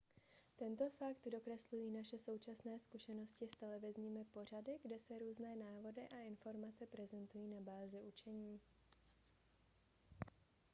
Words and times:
tento 0.57 0.89
fakt 0.89 1.27
dokreslují 1.31 1.91
naše 1.91 2.17
současné 2.19 2.79
zkušenosti 2.79 3.47
s 3.47 3.51
televizními 3.51 4.23
pořady 4.25 4.71
kde 4.83 4.99
se 4.99 5.19
různé 5.19 5.55
návody 5.55 6.01
a 6.07 6.17
informace 6.27 6.85
prezentují 6.87 7.47
na 7.47 7.61
bázi 7.61 7.99
učení 8.01 8.59